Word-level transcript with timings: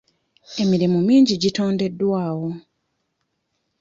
Emirimu 0.61 0.97
mingi 1.07 1.33
gitondeddwawo. 1.43 2.47